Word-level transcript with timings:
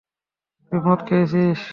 তুই 0.71 0.79
মদ 0.85 0.99
খেয়েছিস? 1.07 1.61